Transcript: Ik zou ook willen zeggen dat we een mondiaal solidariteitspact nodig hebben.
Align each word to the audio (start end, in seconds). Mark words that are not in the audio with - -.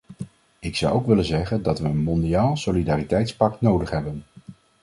Ik 0.59 0.75
zou 0.75 0.93
ook 0.93 1.05
willen 1.05 1.25
zeggen 1.25 1.61
dat 1.63 1.79
we 1.79 1.85
een 1.87 2.03
mondiaal 2.03 2.57
solidariteitspact 2.57 3.61
nodig 3.61 3.89
hebben. 3.89 4.23